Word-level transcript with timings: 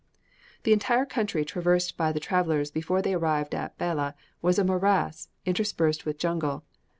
The 0.63 0.73
entire 0.73 1.05
country 1.05 1.45
traversed 1.45 1.95
by 1.95 2.11
the 2.11 2.19
travellers 2.19 2.71
before 2.71 3.03
they 3.03 3.13
arrived 3.13 3.53
at 3.53 3.77
Bela 3.77 4.15
was 4.41 4.57
a 4.57 4.63
morass, 4.63 5.29
interspersed 5.45 6.05
with 6.07 6.17
jungle. 6.17 6.63